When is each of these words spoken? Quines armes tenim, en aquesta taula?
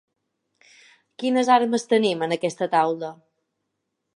Quines 1.23 1.51
armes 1.57 1.85
tenim, 1.91 2.25
en 2.29 2.33
aquesta 2.39 2.69
taula? 2.73 3.13